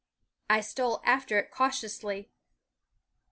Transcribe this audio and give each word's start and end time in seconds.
I 0.49 0.61
stole 0.61 0.99
after 1.05 1.37
it 1.37 1.51
cautiously. 1.51 2.31